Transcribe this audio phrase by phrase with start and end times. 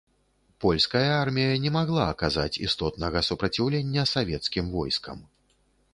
[0.63, 5.17] Польская армія не магла аказаць істотнага супраціўлення савецкім войскам.